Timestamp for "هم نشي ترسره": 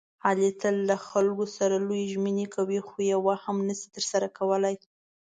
3.43-4.27